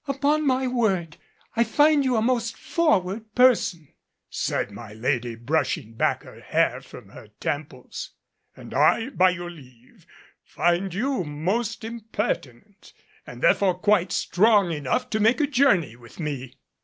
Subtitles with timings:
[0.07, 1.17] "Upon my word,
[1.55, 3.89] I find you a most forward person,"
[4.31, 8.09] said my lady, brushing back her hair from her temples.
[8.55, 10.07] "And I, by your leave,
[10.43, 12.93] find you most impertinent,
[13.27, 16.55] and therefore quite strong enough to make a journey with me."